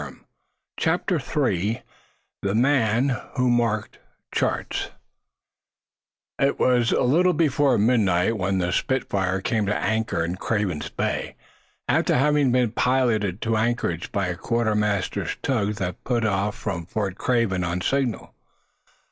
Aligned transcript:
_"CHAPTER 0.77 1.21
III 1.21 1.83
THE 2.41 2.55
MAN 2.55 3.09
WHO 3.37 3.49
MARKED 3.51 3.99
CHARTS 4.33 4.89
It 6.39 6.59
was 6.59 6.91
a 6.91 7.03
little 7.03 7.33
before 7.33 7.77
midnight 7.77 8.35
when 8.35 8.57
the 8.57 8.71
"Spitfire" 8.71 9.41
came 9.41 9.67
to 9.67 9.77
anchor 9.77 10.25
in 10.25 10.37
Craven's 10.37 10.89
Bay, 10.89 11.35
after 11.87 12.17
having 12.17 12.51
been 12.51 12.71
piloted 12.71 13.41
to 13.43 13.57
anchorage 13.57 14.11
by 14.11 14.25
a 14.29 14.35
quartermaster's 14.35 15.37
tug 15.43 15.75
that 15.75 16.03
put 16.03 16.25
off 16.25 16.55
from 16.57 16.87
Fort 16.87 17.19
Craven 17.19 17.63
on 17.63 17.79
signal. 17.81 18.33